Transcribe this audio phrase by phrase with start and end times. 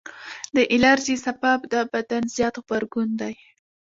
[0.55, 3.33] د الرجي سبب د بدن زیات غبرګون دی.